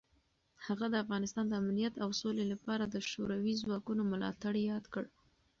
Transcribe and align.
هغه 0.65 0.85
د 0.89 0.95
افغانستان 1.03 1.45
د 1.47 1.53
امنیت 1.61 1.93
او 2.03 2.09
سولې 2.21 2.43
لپاره 2.53 2.83
د 2.87 2.95
شوروي 3.09 3.53
ځواکونو 3.61 4.01
ملاتړ 4.11 4.53
یاد 4.69 4.85
کړ. 4.93 5.03